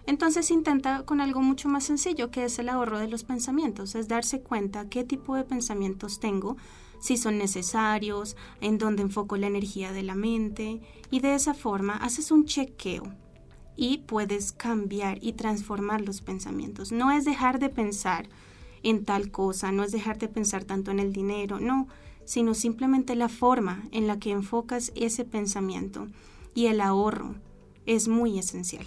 entonces 0.06 0.52
intenta 0.52 1.04
con 1.04 1.22
algo 1.22 1.42
mucho 1.42 1.70
más 1.70 1.84
sencillo, 1.84 2.32
que 2.32 2.44
es 2.46 2.58
el 2.60 2.70
ahorro 2.70 3.00
de 3.00 3.08
los 3.08 3.24
pensamientos, 3.24 3.96
es 3.96 4.08
darse 4.08 4.42
cuenta 4.42 4.90
qué 4.90 5.04
tipo 5.04 5.36
de 5.36 5.44
pensamientos 5.44 6.20
tengo, 6.20 6.58
si 7.00 7.18
son 7.18 7.38
necesarios, 7.38 8.36
en 8.62 8.78
dónde 8.78 9.02
enfoco 9.02 9.38
la 9.38 9.48
energía 9.48 9.92
de 9.92 10.04
la 10.04 10.16
mente, 10.16 10.82
y 11.10 11.20
de 11.20 11.36
esa 11.36 11.54
forma 11.54 11.98
haces 11.98 12.32
un 12.32 12.46
chequeo 12.46 13.04
y 13.76 14.00
puedes 14.00 14.52
cambiar 14.52 15.18
y 15.22 15.34
transformar 15.34 16.02
los 16.02 16.22
pensamientos. 16.22 16.92
No 16.92 17.12
es 17.12 17.26
dejar 17.26 17.60
de 17.60 17.70
pensar 17.70 18.30
en 18.84 19.06
tal 19.06 19.32
cosa, 19.32 19.72
no 19.72 19.84
es 19.84 19.92
dejar 19.92 20.18
de 20.20 20.28
pensar 20.28 20.64
tanto 20.64 20.92
en 20.92 21.00
el 21.00 21.14
dinero, 21.14 21.60
no, 21.60 21.88
sino 22.26 22.54
simplemente 22.54 23.16
la 23.16 23.30
forma 23.30 23.84
en 23.92 24.08
la 24.08 24.20
que 24.20 24.32
enfocas 24.32 24.92
ese 24.96 25.26
pensamiento 25.26 26.08
y 26.54 26.68
el 26.68 26.82
ahorro 26.82 27.36
es 27.86 28.08
muy 28.08 28.38
esencial. 28.38 28.86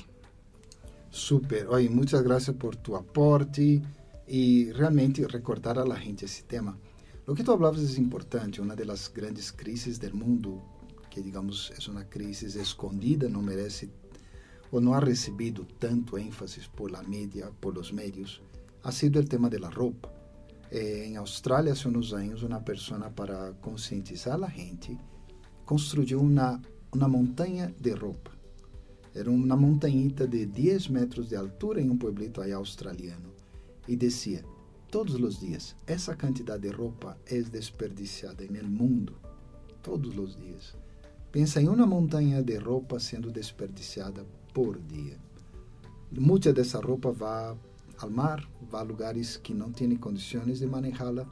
Super. 1.15 1.69
Oi, 1.69 1.89
muchas 1.89 2.25
gracias 2.25 2.57
por 2.57 2.75
tu 2.75 2.97
aporte 2.97 3.81
e 4.27 4.73
realmente 4.73 5.25
recordar 5.29 5.79
a 5.79 5.85
la 5.85 5.95
gente 5.95 6.25
esse 6.25 6.43
tema. 6.43 6.77
O 7.29 7.35
que 7.37 7.45
tu 7.45 7.53
hablabas 7.53 7.97
é 7.97 8.01
importante, 8.01 8.61
uma 8.61 8.75
das 8.75 9.13
grandes 9.15 9.53
crises 9.53 9.97
do 10.01 10.13
mundo, 10.13 10.61
que 11.09 11.23
digamos 11.23 11.71
é 11.71 11.89
uma 11.89 12.05
crise 12.05 12.61
escondida, 12.61 13.29
não 13.29 13.43
merece 13.43 13.93
ou 14.73 14.81
não 14.81 14.93
ha 14.93 14.99
recebido 14.99 15.65
tanto 15.79 16.19
ênfase 16.19 16.69
por 16.75 16.91
la 16.91 17.05
mídia, 17.05 17.53
por 17.61 17.77
los 17.77 17.93
medios, 17.93 18.43
ha 18.83 18.91
sido 18.91 19.21
o 19.21 19.25
tema 19.25 19.49
de 19.49 19.61
la 19.61 19.71
roupa. 19.71 20.13
Eh, 20.73 21.07
em 21.07 21.17
Austrália, 21.17 21.75
há 21.75 21.89
uns 21.89 22.13
anos, 22.13 22.43
uma 22.43 22.61
pessoa 22.61 23.09
para 23.11 23.53
concientizar 23.61 24.43
a 24.43 24.49
gente 24.49 24.99
construiu 25.65 26.21
uma 26.21 26.61
uma 26.93 27.09
montanha 27.09 27.73
de 27.81 27.93
roupa 27.93 28.34
era 29.15 29.31
uma 29.31 29.57
montanhita 29.57 30.27
de 30.27 30.45
10 30.45 30.89
metros 30.89 31.29
de 31.29 31.37
altura 31.37 31.81
em 31.81 31.89
um 31.89 31.97
pueblito 31.97 32.41
aí 32.41 32.53
australiano. 32.53 33.35
y 33.87 33.97
decía, 33.97 34.43
todos 34.91 35.21
los 35.21 35.41
días, 35.41 35.77
esa 35.87 36.17
cantidad 36.17 36.59
de 36.59 36.73
ropa 36.73 37.17
es 37.27 37.51
desperdiciada 37.51 38.45
el 38.45 38.69
mundo. 38.69 39.15
Todos 39.83 40.15
los 40.15 40.39
días. 40.39 40.75
Pensa 41.31 41.61
em 41.61 41.69
uma 41.69 41.87
montanha 41.87 42.43
de 42.43 42.57
roupa 42.59 42.99
sendo 42.99 43.31
desperdiçada 43.31 44.25
por 44.55 44.79
dia. 44.81 45.19
Muita 46.13 46.53
dessa 46.53 46.81
roupa 46.81 47.11
vai 47.11 47.57
ao 47.99 48.11
mar, 48.11 48.49
vai 48.71 48.81
a 48.81 48.85
lugares 48.85 49.37
que 49.37 49.53
não 49.53 49.73
têm 49.73 49.97
condições 49.97 50.61
de 50.61 50.67
manejá-la. 50.67 51.27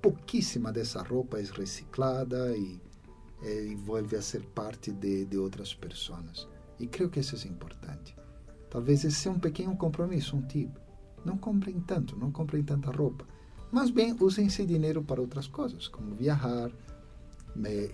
Pouquíssima 0.00 0.72
dessa 0.72 1.02
roupa 1.02 1.38
é 1.38 1.42
reciclada 1.44 2.56
e, 2.56 2.80
e 3.42 3.74
volve 3.76 4.16
a 4.16 4.22
ser 4.22 4.42
parte 4.46 4.90
de, 4.90 5.26
de 5.26 5.36
outras 5.36 5.74
pessoas. 5.74 6.48
E 6.78 6.86
creio 6.86 7.10
que 7.10 7.20
isso 7.20 7.36
é 7.36 7.48
importante. 7.48 8.16
Talvez 8.70 9.04
esse 9.04 9.16
seja 9.16 9.30
um 9.30 9.38
pequeno 9.38 9.76
compromisso, 9.76 10.36
um 10.36 10.42
tip. 10.42 10.70
Não 11.24 11.36
comprem 11.36 11.80
tanto, 11.80 12.16
não 12.16 12.30
comprem 12.30 12.62
tanta 12.62 12.90
roupa. 12.90 13.24
Mas 13.72 13.90
bem, 13.90 14.16
usem 14.20 14.46
esse 14.46 14.64
dinheiro 14.64 15.02
para 15.02 15.20
outras 15.20 15.46
coisas, 15.46 15.88
como 15.88 16.14
viajar, 16.14 16.70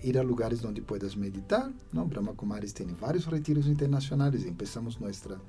ir 0.03 0.17
a 0.17 0.21
lugares 0.21 0.63
onde 0.63 0.81
puedas 0.81 1.15
meditar. 1.15 1.71
¿no? 1.91 2.05
Brahma 2.05 2.33
Kumaris 2.33 2.73
tem 2.73 2.87
vários 2.87 3.25
retiros 3.25 3.67
internacionais. 3.67 4.45
Empezamos 4.45 4.97
nossa 4.99 5.39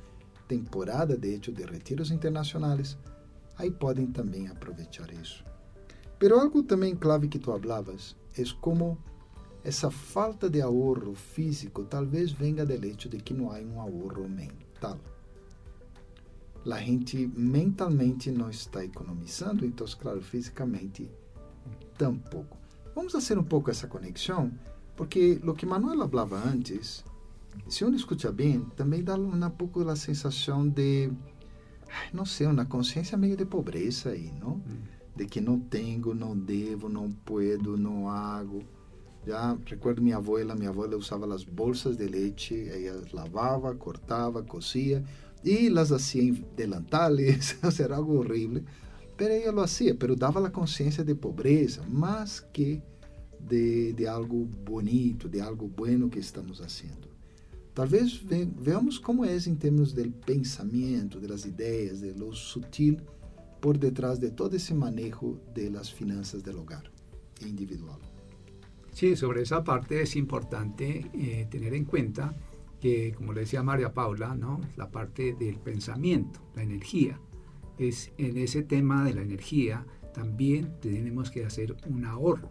temporada, 0.49 1.17
de 1.17 1.35
hecho, 1.35 1.53
de 1.53 1.65
retiros 1.65 2.11
internacionais. 2.11 2.97
Aí 3.59 3.71
podem 3.71 4.07
também 4.07 4.49
aproveitar 4.49 5.13
isso. 5.13 5.45
Pero 6.19 6.41
algo 6.41 6.63
também 6.63 6.97
clave 6.97 7.29
que 7.29 7.39
tu 7.39 7.53
hablavas 7.53 8.17
é 8.39 8.43
como 8.61 8.99
essa 9.67 9.91
falta 9.91 10.49
de 10.49 10.63
ahorro 10.63 11.13
físico 11.17 11.83
talvez 11.83 12.31
venga 12.31 12.65
do 12.65 12.73
hecho 12.73 13.09
de 13.09 13.19
que 13.19 13.35
não 13.35 13.51
há 13.51 13.59
um 13.59 13.81
ahorro 13.81 14.29
mental. 14.29 14.97
A 16.71 16.79
gente 16.79 17.27
mentalmente 17.37 18.31
não 18.31 18.49
está 18.49 18.85
economizando, 18.85 19.67
então, 19.67 19.85
claro, 19.99 20.23
fisicamente 20.23 21.11
tampouco. 21.99 22.57
Vamos 22.95 23.13
fazer 23.13 23.37
um 23.37 23.43
pouco 23.43 23.69
essa 23.69 23.89
conexão, 23.89 24.53
porque 24.95 25.41
o 25.45 25.53
que 25.53 25.67
Manuel 25.67 26.09
falava 26.09 26.37
antes, 26.37 27.05
se 27.69 27.85
uno 27.85 27.97
escuta 27.97 28.31
bem, 28.31 28.61
também 28.77 29.03
dá 29.03 29.17
um 29.17 29.51
pouco 29.51 29.89
a 29.89 29.97
sensação 29.97 30.69
de, 30.69 31.11
não 32.13 32.25
sei, 32.25 32.47
uma 32.47 32.65
consciência 32.65 33.19
meio 33.19 33.37
de 33.37 33.45
pobreza 33.45 34.11
aí, 34.11 34.33
não? 34.39 34.59
Hum. 34.59 34.83
De 35.17 35.27
que 35.27 35.41
não 35.41 35.59
tenho, 35.59 36.15
não 36.15 36.39
devo, 36.39 36.89
não 36.89 37.11
puedo, 37.11 37.77
não 37.77 38.09
hago. 38.09 38.63
Já 39.27 39.59
recuerdo 39.67 40.01
minha 40.01 40.17
avó, 40.17 40.39
minha 40.55 40.71
avó 40.71 40.87
usava 40.97 41.33
as 41.35 41.43
bolsas 41.43 41.97
de 41.97 42.07
leite, 42.07 42.69
ela 42.69 43.03
lavava, 43.13 43.75
cortava, 43.75 44.43
cocia 44.45 45.03
e 45.45 45.69
las 45.69 45.91
hacía 45.91 46.23
em 46.23 46.45
delantales, 46.57 47.59
era 47.81 47.97
algo 47.97 48.19
horrível 48.19 48.65
Pero 49.17 49.33
ella 49.33 49.51
lo 49.51 49.63
hacía, 49.63 49.99
pero 49.99 50.15
daba 50.15 50.41
la 50.41 50.53
conciencia 50.53 51.03
de 51.03 51.15
pobreza 51.15 51.83
más 51.89 52.41
que 52.53 52.83
de, 53.41 53.93
de, 53.95 54.09
algo 54.09 54.47
bonito, 54.65 55.29
de 55.29 55.41
algo 55.41 55.69
bueno 55.69 56.11
que 56.11 56.19
estamos 56.19 56.61
haciendo. 56.61 57.09
Talvez 57.73 58.23
ve, 58.25 58.49
veamos 58.59 58.99
como 58.99 59.25
é 59.25 59.37
em 59.37 59.55
termos 59.55 59.93
do 59.93 60.11
pensamento, 60.25 61.21
das 61.21 61.45
ideias, 61.45 62.01
de 62.01 62.13
lo 62.13 62.33
sutil 62.35 62.99
por 63.61 63.79
detrás 63.79 64.19
de 64.19 64.31
todo 64.31 64.57
esse 64.57 64.75
manejo 64.75 65.39
de 65.55 65.71
las 65.71 65.91
finanças 65.91 66.43
del 66.43 66.57
hogar 66.57 66.91
individual. 67.41 68.01
Sí, 68.97 69.15
sobre 69.15 69.43
esa 69.43 69.63
parte 69.63 70.01
es 70.01 70.17
importante 70.17 71.11
eh, 71.13 71.47
tener 71.51 71.75
en 71.75 71.85
cuenta 71.85 72.35
que, 72.81 73.13
como 73.15 73.35
le 73.35 73.41
decía 73.41 73.63
María 73.63 73.93
Paula, 73.93 74.35
¿no? 74.35 74.59
la 74.75 74.91
parte 74.91 75.35
del 75.35 75.59
pensamiento, 75.59 76.41
la 76.55 76.63
energía 76.63 77.21
es 77.77 78.11
en 78.17 78.39
ese 78.39 78.63
tema 78.63 79.05
de 79.05 79.13
la 79.13 79.21
energía 79.21 79.85
también 80.15 80.81
tenemos 80.81 81.31
que 81.31 81.45
hacer 81.45 81.77
un 81.87 82.07
ahorro, 82.07 82.49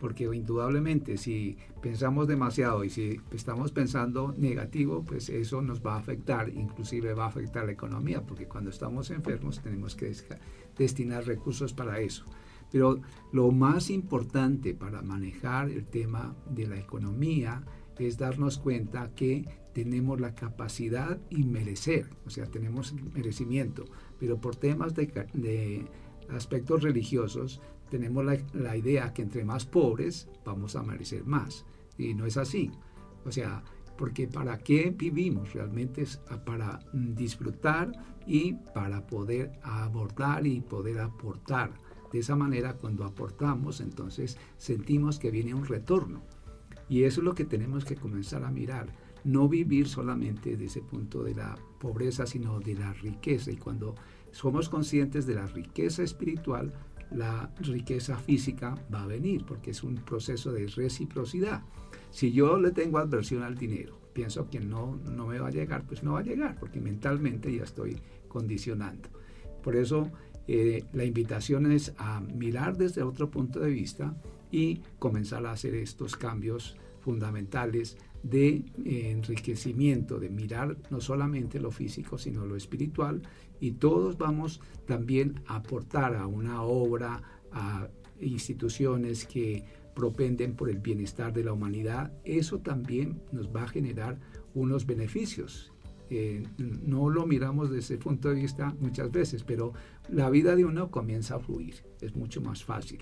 porque 0.00 0.32
indudablemente 0.32 1.16
si 1.16 1.56
pensamos 1.82 2.28
demasiado 2.28 2.84
y 2.84 2.90
si 2.90 3.20
estamos 3.32 3.72
pensando 3.72 4.32
negativo, 4.38 5.02
pues 5.04 5.28
eso 5.28 5.60
nos 5.60 5.84
va 5.84 5.96
a 5.96 5.98
afectar, 5.98 6.50
inclusive 6.50 7.14
va 7.14 7.24
a 7.24 7.30
afectar 7.30 7.66
la 7.66 7.72
economía, 7.72 8.22
porque 8.22 8.46
cuando 8.46 8.70
estamos 8.70 9.10
enfermos 9.10 9.60
tenemos 9.60 9.96
que 9.96 10.14
destinar 10.78 11.26
recursos 11.26 11.72
para 11.72 11.98
eso. 11.98 12.24
Pero 12.70 13.00
lo 13.32 13.50
más 13.50 13.90
importante 13.90 14.74
para 14.74 15.02
manejar 15.02 15.70
el 15.70 15.86
tema 15.86 16.36
de 16.50 16.66
la 16.66 16.78
economía 16.78 17.64
es 17.98 18.16
darnos 18.16 18.56
cuenta 18.56 19.14
que 19.14 19.46
tenemos 19.74 20.20
la 20.20 20.34
capacidad 20.34 21.20
y 21.28 21.44
merecer, 21.44 22.08
o 22.24 22.30
sea, 22.30 22.46
tenemos 22.46 22.94
merecimiento 23.14 23.84
pero 24.20 24.38
por 24.38 24.54
temas 24.54 24.94
de, 24.94 25.88
aspectos 26.28 26.82
religiosos 26.82 27.60
tenemos 27.90 28.24
la, 28.52 28.76
idea 28.76 29.12
que 29.12 29.22
entre 29.22 29.44
más 29.44 29.64
pobres 29.64 30.28
vamos 30.44 30.76
a 30.76 30.82
merecer 30.84 31.24
más. 31.24 31.64
Y 31.98 32.14
no 32.14 32.26
es 32.26 32.36
así. 32.36 32.70
O 33.24 33.32
sea, 33.32 33.64
porque 33.98 34.28
para 34.28 34.58
qué 34.58 34.94
vivimos 34.96 35.54
realmente 35.54 36.02
es 36.02 36.18
para 36.46 36.78
disfrutar 36.92 37.90
y 38.26 38.52
para 38.74 39.06
poder 39.06 39.58
abordar 39.62 40.46
y 40.46 40.60
poder 40.60 41.00
aportar. 41.00 41.72
De 42.12 42.18
esa 42.18 42.36
manera, 42.36 42.74
cuando 42.74 43.04
aportamos, 43.04 43.80
entonces 43.80 44.36
sentimos 44.58 45.18
que 45.18 45.30
viene 45.30 45.54
un 45.54 45.66
retorno. 45.66 46.22
Y 46.88 47.04
eso 47.04 47.20
es 47.20 47.24
lo 47.24 47.34
que 47.34 47.44
tenemos 47.44 47.84
que 47.84 47.96
comenzar 47.96 48.44
a 48.44 48.50
mirar. 48.50 48.92
No 49.22 49.48
vivir 49.48 49.86
solamente 49.86 50.56
de 50.56 50.64
ese 50.64 50.80
punto 50.80 51.22
de 51.22 51.34
la 51.34 51.56
pobreza, 51.78 52.26
sino 52.26 52.58
de 52.58 52.74
la 52.74 52.92
riqueza. 52.94 53.52
Y 53.52 53.56
cuando 53.56 53.94
somos 54.32 54.68
conscientes 54.68 55.26
de 55.26 55.34
la 55.34 55.46
riqueza 55.46 56.02
espiritual, 56.02 56.72
la 57.10 57.52
riqueza 57.60 58.16
física 58.16 58.74
va 58.92 59.02
a 59.02 59.06
venir, 59.06 59.44
porque 59.44 59.70
es 59.70 59.82
un 59.82 59.96
proceso 59.96 60.52
de 60.52 60.66
reciprocidad. 60.66 61.62
Si 62.10 62.32
yo 62.32 62.58
le 62.58 62.70
tengo 62.70 62.98
adversión 62.98 63.42
al 63.42 63.56
dinero, 63.56 63.98
pienso 64.12 64.48
que 64.48 64.60
no, 64.60 64.96
no 64.96 65.26
me 65.26 65.38
va 65.38 65.48
a 65.48 65.52
llegar, 65.52 65.86
pues 65.86 66.02
no 66.02 66.14
va 66.14 66.20
a 66.20 66.24
llegar, 66.24 66.58
porque 66.58 66.80
mentalmente 66.80 67.54
ya 67.54 67.64
estoy 67.64 68.00
condicionando. 68.28 69.08
Por 69.62 69.76
eso 69.76 70.10
eh, 70.52 70.84
la 70.94 71.04
invitación 71.04 71.70
es 71.70 71.94
a 71.96 72.18
mirar 72.18 72.76
desde 72.76 73.04
otro 73.04 73.30
punto 73.30 73.60
de 73.60 73.70
vista 73.70 74.16
y 74.50 74.80
comenzar 74.98 75.46
a 75.46 75.52
hacer 75.52 75.76
estos 75.76 76.16
cambios 76.16 76.76
fundamentales 76.98 77.96
de 78.24 78.64
eh, 78.84 79.12
enriquecimiento, 79.12 80.18
de 80.18 80.28
mirar 80.28 80.76
no 80.90 81.00
solamente 81.00 81.60
lo 81.60 81.70
físico, 81.70 82.18
sino 82.18 82.44
lo 82.46 82.56
espiritual, 82.56 83.22
y 83.60 83.70
todos 83.72 84.18
vamos 84.18 84.60
también 84.88 85.40
a 85.46 85.54
aportar 85.54 86.16
a 86.16 86.26
una 86.26 86.62
obra, 86.62 87.22
a 87.52 87.86
instituciones 88.20 89.26
que 89.26 89.62
propenden 89.94 90.56
por 90.56 90.68
el 90.68 90.78
bienestar 90.78 91.32
de 91.32 91.44
la 91.44 91.52
humanidad, 91.52 92.12
eso 92.24 92.58
también 92.58 93.22
nos 93.30 93.54
va 93.54 93.62
a 93.62 93.68
generar 93.68 94.18
unos 94.54 94.84
beneficios. 94.84 95.72
Eh, 96.10 96.42
no 96.58 97.08
lo 97.08 97.24
miramos 97.24 97.70
desde 97.70 97.94
ese 97.94 98.02
punto 98.02 98.30
de 98.30 98.34
vista 98.34 98.74
muchas 98.80 99.12
veces, 99.12 99.44
pero 99.44 99.72
la 100.08 100.28
vida 100.28 100.56
de 100.56 100.64
uno 100.64 100.90
comienza 100.90 101.36
a 101.36 101.38
fluir, 101.38 101.76
es 102.00 102.16
mucho 102.16 102.40
más 102.40 102.64
fácil. 102.64 103.00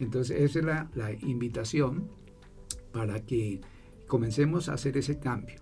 Entonces, 0.00 0.40
esa 0.40 0.58
es 0.58 0.64
la, 0.94 1.12
invitación 1.20 2.08
para 2.92 3.20
que 3.26 3.60
comencemos 4.06 4.68
a 4.68 4.74
hacer 4.74 4.96
ese 4.96 5.18
cambio, 5.18 5.60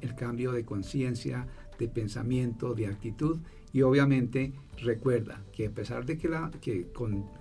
el 0.00 0.14
cambio 0.16 0.52
de 0.52 0.64
conciencia, 0.64 1.46
de 1.78 1.88
pensamiento, 1.88 2.74
de 2.74 2.88
actitud 2.88 3.38
y 3.72 3.82
obviamente 3.82 4.52
recuerda 4.78 5.44
que 5.52 5.66
a 5.66 5.70
pesar 5.70 6.04
de 6.04 6.18
que 6.18 6.88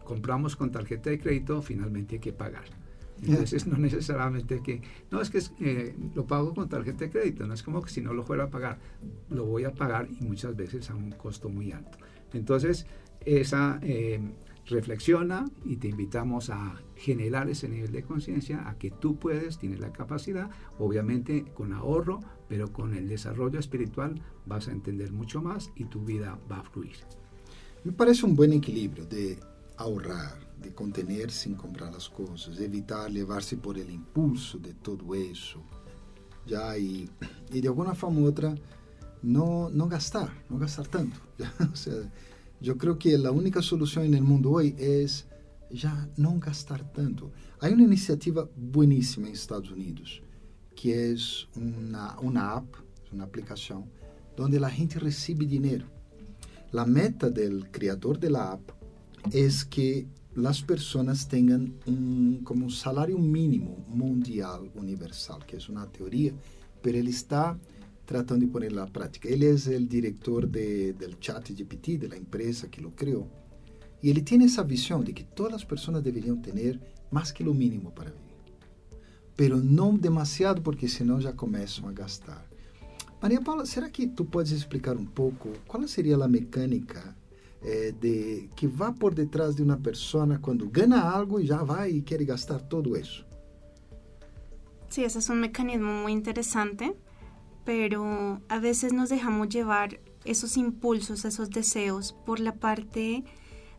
compramos 0.03 0.55
con 0.55 0.71
tarjeta 0.71 1.09
de 1.09 1.19
crédito, 1.19 1.61
finalmente 1.61 2.15
hay 2.15 2.21
que 2.21 2.33
pagar. 2.33 2.65
Entonces 3.23 3.67
no 3.67 3.77
necesariamente 3.77 4.61
que, 4.61 4.81
no 5.11 5.21
es 5.21 5.29
que 5.29 5.41
eh, 5.59 5.95
lo 6.15 6.25
pago 6.25 6.53
con 6.53 6.69
tarjeta 6.69 7.05
de 7.05 7.11
crédito, 7.11 7.47
no 7.47 7.53
es 7.53 7.63
como 7.63 7.81
que 7.81 7.89
si 7.89 8.01
no 8.01 8.13
lo 8.13 8.23
fuera 8.23 8.45
a 8.45 8.49
pagar, 8.49 8.79
lo 9.29 9.45
voy 9.45 9.63
a 9.63 9.73
pagar 9.73 10.07
y 10.09 10.23
muchas 10.23 10.55
veces 10.55 10.89
a 10.89 10.95
un 10.95 11.11
costo 11.11 11.49
muy 11.49 11.71
alto. 11.71 11.97
Entonces 12.33 12.85
esa 13.25 13.79
eh, 13.81 14.19
reflexiona 14.67 15.45
y 15.65 15.77
te 15.77 15.87
invitamos 15.87 16.49
a 16.49 16.75
generar 16.95 17.49
ese 17.49 17.69
nivel 17.69 17.91
de 17.91 18.03
conciencia, 18.03 18.67
a 18.67 18.77
que 18.77 18.91
tú 18.91 19.17
puedes, 19.17 19.57
tienes 19.57 19.79
la 19.79 19.91
capacidad, 19.91 20.49
obviamente 20.77 21.45
con 21.53 21.73
ahorro, 21.73 22.19
pero 22.47 22.71
con 22.71 22.93
el 22.93 23.07
desarrollo 23.07 23.59
espiritual 23.59 24.21
vas 24.45 24.67
a 24.67 24.71
entender 24.71 25.11
mucho 25.11 25.41
más 25.41 25.71
y 25.75 25.85
tu 25.85 26.03
vida 26.03 26.39
va 26.51 26.59
a 26.59 26.63
fluir. 26.63 26.97
Me 27.83 27.91
parece 27.91 28.25
un 28.25 28.35
buen 28.35 28.53
equilibrio 28.53 29.05
de 29.05 29.39
ahorrar, 29.77 30.46
de 30.61 30.71
contener-se 30.71 31.49
em 31.49 31.53
comprar 31.53 31.89
as 31.89 32.07
coisas, 32.07 32.59
evitar 32.59 33.09
levar-se 33.09 33.55
por 33.55 33.75
o 33.75 33.91
impulso 33.91 34.59
de 34.59 34.73
todo 34.73 35.15
isso, 35.15 35.59
já 36.45 36.77
e, 36.77 37.09
e 37.51 37.61
de 37.61 37.67
alguma 37.67 37.93
forma 37.93 38.19
ou 38.19 38.25
outra 38.25 38.55
não 39.21 39.69
não 39.69 39.87
gastar, 39.87 40.35
não 40.49 40.57
gastar 40.57 40.87
tanto. 40.87 41.21
ou 41.69 41.75
seja, 41.75 42.11
eu 42.61 42.75
creio 42.75 42.95
que 42.95 43.13
a 43.15 43.31
única 43.31 43.61
solução 43.61 44.03
no 44.07 44.23
mundo 44.23 44.51
hoje 44.51 44.75
é 44.79 45.05
já 45.69 46.07
não 46.17 46.39
gastar 46.39 46.83
tanto. 46.93 47.31
Há 47.59 47.67
uma 47.67 47.81
iniciativa 47.81 48.49
bueníssima 48.55 49.27
nos 49.27 49.39
Estados 49.39 49.69
Unidos, 49.71 50.21
que 50.75 50.93
é 50.93 51.13
uma, 51.55 52.19
uma 52.19 52.57
app, 52.57 52.77
uma 53.11 53.23
aplicação, 53.23 53.87
onde 54.39 54.63
a 54.63 54.69
gente 54.69 54.97
recebe 54.97 55.45
dinheiro. 55.45 55.85
A 56.73 56.85
meta 56.85 57.29
do 57.29 57.65
criador 57.71 58.17
da 58.17 58.53
app 58.53 58.73
é 59.33 59.47
que 59.69 60.07
las 60.37 60.61
personas 60.61 61.27
tengan 61.27 61.73
un, 61.87 62.41
como 62.43 62.65
un 62.65 62.71
salario 62.71 63.17
mínimo 63.17 63.83
mundial 63.87 64.69
universal, 64.75 65.43
que 65.47 65.57
es 65.57 65.67
una 65.67 65.87
teoría, 65.87 66.31
pero 66.79 66.99
él 66.99 67.07
está 67.07 67.57
tratando 68.05 68.45
de 68.45 68.51
ponerla 68.51 68.83
a 68.83 68.85
práctica. 68.85 69.29
Él 69.29 69.41
es 69.41 69.65
el 69.65 69.89
director 69.89 70.47
de, 70.47 70.95
chat 71.19 71.49
GPT, 71.49 71.99
de 71.99 72.07
la 72.07 72.17
empresa 72.17 72.69
que 72.69 72.81
lo 72.81 72.95
creó, 72.95 73.27
y 73.99 74.11
él 74.11 74.23
tiene 74.23 74.45
esa 74.45 74.61
visión 74.61 75.03
de 75.03 75.11
que 75.11 75.23
todas 75.23 75.51
las 75.51 75.65
personas 75.65 76.03
deberían 76.03 76.39
tener 76.39 76.79
más 77.09 77.33
que 77.33 77.43
lo 77.43 77.55
mínimo 77.55 77.89
para 77.95 78.11
vivir. 78.11 78.27
Pero 79.35 79.57
no 79.57 79.97
demasiado 79.97 80.61
porque 80.61 80.87
senão 80.87 81.19
já 81.19 81.33
começam 81.33 81.89
a 81.89 81.91
gastar. 81.91 82.45
Maria 83.19 83.41
Paula, 83.41 83.65
será 83.65 83.89
que 83.89 84.05
tu 84.05 84.23
podes 84.23 84.51
explicar 84.51 84.95
um 84.95 85.05
pouco 85.05 85.51
qual 85.67 85.87
seria 85.87 86.15
a 86.15 86.27
mecânica 86.27 87.16
de 87.61 88.49
que 88.55 88.67
va 88.67 88.93
por 88.93 89.13
detrás 89.13 89.55
de 89.55 89.63
uma 89.63 89.77
pessoa 89.77 90.37
quando 90.39 90.69
ganha 90.69 91.01
algo 91.01 91.39
e 91.39 91.45
já 91.45 91.63
vai 91.63 91.91
e 91.91 92.01
quer 92.01 92.23
gastar 92.23 92.61
todo 92.61 92.95
isso? 92.95 93.25
Sí, 94.89 95.03
ese 95.03 95.19
es 95.19 95.29
un 95.29 95.39
mecanismo 95.41 95.91
muy 95.91 96.13
interesante, 96.13 96.95
pero 97.65 98.41
a 98.47 98.59
veces 98.59 98.93
nos 98.93 99.09
dejamos 99.09 99.49
llevar 99.49 99.99
esos 100.23 100.57
impulsos, 100.57 101.25
esos 101.25 101.49
deseos 101.49 102.15
por 102.25 102.39
la 102.39 102.55
parte 102.55 103.23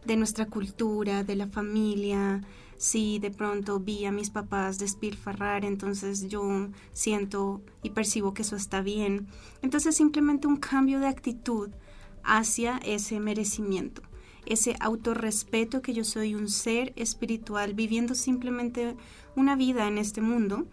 de 0.05 0.17
nuestra 0.17 0.47
cultura, 0.47 1.25
de 1.25 1.37
la 1.37 1.47
familia. 1.47 2.43
Si 2.77 3.19
de 3.19 3.31
pronto 3.31 3.81
vi 3.81 4.05
a 4.05 4.13
mis 4.13 4.31
papás 4.31 4.79
despilfarrar, 4.79 5.65
entonces 5.65 6.29
yo 6.29 6.69
siento 6.93 7.63
y 7.83 7.91
percibo 7.91 8.35
que 8.35 8.43
eso 8.43 8.57
está 8.57 8.83
bien. 8.83 9.27
Entonces 9.63 9.97
simplemente 9.97 10.47
un 10.47 10.57
cambio 10.57 11.01
de 11.01 11.09
actitud 11.09 11.71
hacia 12.25 12.79
ese 12.79 13.21
merecimiento, 13.21 14.03
ese 14.47 14.77
autorrespeto 14.81 15.83
que 15.83 15.95
yo 15.95 16.05
soy 16.05 16.35
un 16.35 16.49
ser 16.49 16.93
espiritual 16.97 17.75
viviendo 17.75 18.15
simplemente 18.15 18.97
una 19.37 19.57
vida 19.57 19.87
en 19.89 19.99
este 19.99 20.21
mundo 20.21 20.67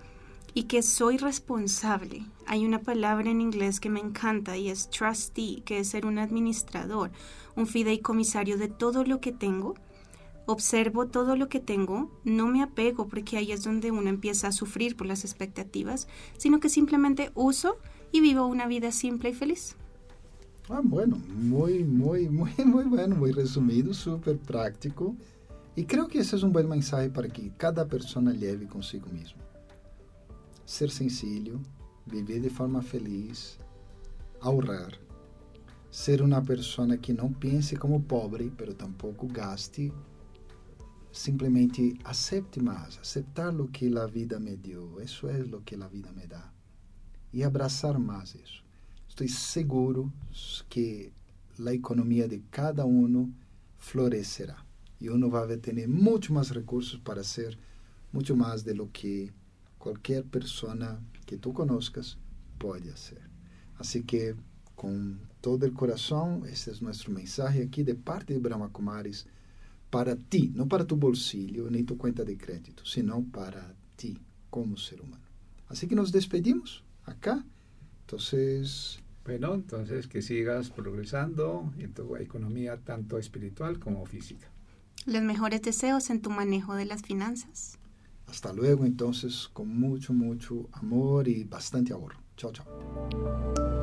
y 0.56 0.64
que 0.64 0.82
soy 0.82 1.18
responsable. 1.18 2.24
Hay 2.48 2.66
una 2.66 2.80
palabra 2.80 3.30
en 3.30 3.42
inglés 3.42 3.80
que 3.80 3.90
me 3.90 4.00
encanta 4.00 4.58
y 4.58 4.70
es 4.70 4.90
trustee, 4.90 5.62
que 5.66 5.80
es 5.80 5.90
ser 5.90 6.06
un 6.06 6.18
administrador, 6.18 7.12
un 7.56 7.68
fideicomisario 7.68 8.58
de 8.58 8.70
todo 8.70 9.04
lo 9.04 9.20
que 9.20 9.34
tengo. 9.34 9.76
Observo 10.46 11.08
todo 11.08 11.36
lo 11.36 11.50
que 11.50 11.60
tengo, 11.60 12.10
no 12.24 12.48
me 12.48 12.64
apego 12.64 13.08
porque 13.08 13.36
ahí 13.36 13.52
es 13.52 13.64
donde 13.64 13.92
uno 13.92 14.10
empieza 14.10 14.48
a 14.48 14.52
sufrir 14.54 14.96
por 14.96 15.08
las 15.08 15.26
expectativas, 15.26 16.08
sino 16.38 16.60
que 16.60 16.70
simplemente 16.70 17.32
uso 17.34 17.78
y 18.12 18.22
vivo 18.22 18.46
una 18.46 18.66
vida 18.66 18.92
simple 18.92 19.32
y 19.32 19.34
feliz. 19.34 19.76
Ah, 20.70 20.82
bueno, 20.84 21.18
muy, 21.28 21.84
muy, 21.84 22.30
muy, 22.30 22.52
muy 22.66 22.84
bueno, 22.86 23.16
muy 23.16 23.32
resumido, 23.32 23.94
súper 23.94 24.38
práctico. 24.38 25.16
Y 25.76 25.86
creo 25.86 26.08
que 26.08 26.20
ese 26.20 26.36
es 26.36 26.44
un 26.44 26.54
buen 26.54 26.70
mensaje 26.70 27.10
para 27.10 27.28
que 27.28 27.52
cada 27.58 27.86
persona 27.86 28.32
lleve 28.32 28.66
consigo 28.68 29.08
mismo. 29.10 29.46
ser 30.66 30.90
sencillo, 30.90 31.60
viver 32.06 32.42
de 32.42 32.50
forma 32.50 32.82
feliz, 32.82 33.58
ahorrar, 34.42 34.98
ser 35.92 36.22
uma 36.22 36.42
pessoa 36.42 36.98
que 36.98 37.14
não 37.14 37.32
pense 37.32 37.78
como 37.78 38.02
pobre, 38.02 38.52
pero 38.58 38.74
tampouco 38.74 39.28
gaste, 39.28 39.94
simplesmente 41.12 41.98
acepte 42.04 42.60
mais, 42.62 42.98
aceitar 42.98 43.54
o 43.62 43.68
que 43.68 43.96
a 43.98 44.06
vida 44.08 44.40
me 44.40 44.58
deu, 44.58 45.00
isso 45.02 45.30
é 45.30 45.40
o 45.40 45.62
que 45.62 45.76
a 45.76 45.88
vida 45.88 46.12
me 46.12 46.28
dá, 46.28 46.52
e 47.32 47.44
abraçar 47.44 47.98
mais 48.00 48.36
isso. 48.36 48.65
Estou 49.16 49.30
seguro 49.30 50.12
que 50.70 51.10
a 51.66 51.74
economia 51.74 52.28
de 52.28 52.40
cada 52.52 52.86
um 52.86 53.32
florescerá 53.78 54.58
e 55.00 55.10
uno 55.10 55.30
vai 55.30 55.56
ter 55.56 55.88
muito 55.88 56.34
mais 56.34 56.50
recursos 56.50 57.00
para 57.00 57.24
ser 57.24 57.58
muito 58.12 58.36
mais 58.36 58.62
de 58.62 58.74
lo 58.74 58.90
que 58.90 59.32
qualquer 59.80 60.26
persona 60.26 61.02
que 61.26 61.38
tu 61.38 61.54
conozcas 61.54 62.18
pode 62.60 62.92
ser. 63.00 63.22
Assim 63.80 64.02
que, 64.02 64.36
com 64.76 65.16
todo 65.42 65.66
o 65.66 65.72
coração, 65.72 66.46
esse 66.46 66.72
é 66.72 66.74
nosso 66.82 67.10
mensagem 67.10 67.62
aqui 67.62 67.86
de 67.86 67.94
parte 67.94 68.34
de 68.34 68.40
Brahma 68.42 68.70
Kumaris 68.70 69.26
para 69.90 70.18
ti, 70.18 70.52
não 70.54 70.68
para 70.68 70.84
tu 70.84 70.98
bolsillo 70.98 71.72
nem 71.72 71.86
tu 71.86 71.96
conta 71.96 72.26
de 72.26 72.36
crédito, 72.36 72.86
senão 72.86 73.24
para 73.24 73.74
ti 73.96 74.18
como 74.52 74.78
ser 74.78 75.00
humano. 75.00 75.24
Assim 75.70 75.88
que 75.88 75.96
nos 75.96 76.12
despedimos 76.12 76.84
acá. 77.06 77.42
Entonces, 78.04 79.00
Bueno, 79.26 79.56
entonces 79.56 80.08
que 80.08 80.22
sigas 80.22 80.70
progresando 80.70 81.74
en 81.80 81.94
tu 81.94 82.16
economía 82.16 82.78
tanto 82.78 83.18
espiritual 83.18 83.80
como 83.80 84.06
física. 84.06 84.48
Los 85.08 85.24
mejores 85.24 85.64
deseos 85.64 86.12
en 86.12 86.22
tu 86.22 86.30
manejo 86.30 86.76
de 86.76 86.86
las 86.86 87.02
finanzas. 87.02 87.80
Hasta 88.28 88.54
luego 88.54 88.86
entonces, 88.86 89.50
con 89.52 89.68
mucho, 89.68 90.14
mucho 90.14 90.70
amor 90.74 91.28
y 91.28 91.44
bastante 91.44 91.94
ahorro. 91.94 92.20
Chao, 92.38 92.52
chao. 92.52 93.75